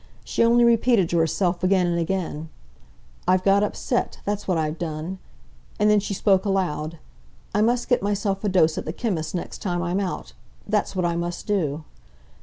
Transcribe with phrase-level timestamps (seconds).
[0.23, 2.49] She only repeated to herself again and again,
[3.27, 5.19] "I've got upset—that's what I've done,"
[5.79, 6.97] and then she spoke aloud,
[7.53, 10.33] "I must get myself a dose at the chemist's next time I'm out.
[10.67, 11.83] That's what I must do."